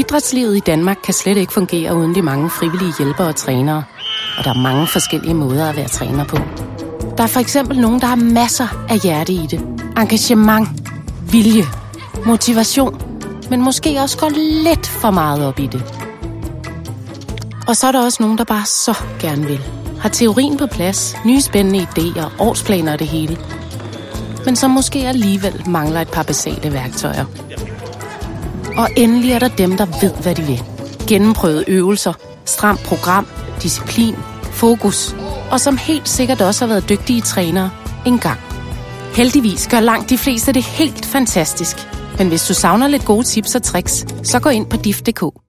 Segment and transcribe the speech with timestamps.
[0.00, 3.84] Idrætslivet i Danmark kan slet ikke fungere uden de mange frivillige hjælpere og trænere.
[4.38, 6.36] Og der er mange forskellige måder at være træner på.
[7.16, 9.60] Der er for eksempel nogen, der har masser af hjerte i det.
[9.96, 10.68] Engagement,
[11.32, 11.64] vilje,
[12.26, 13.02] motivation,
[13.50, 14.28] men måske også går
[14.64, 15.84] lidt for meget op i det.
[17.68, 19.60] Og så er der også nogen, der bare så gerne vil.
[20.00, 23.38] Har teorien på plads, nye spændende idéer, årsplaner og det hele.
[24.44, 27.24] Men som måske alligevel mangler et par basale værktøjer.
[28.80, 30.62] Og endelig er der dem, der ved, hvad de vil.
[31.08, 32.12] Gennemprøvede øvelser,
[32.44, 33.26] stramt program,
[33.62, 35.16] disciplin, fokus.
[35.50, 37.70] Og som helt sikkert også har været dygtige trænere
[38.06, 38.40] en gang.
[39.14, 41.76] Heldigvis gør langt de fleste det helt fantastisk.
[42.18, 45.34] Men hvis du savner lidt gode tips og tricks, så gå ind på dif.dk.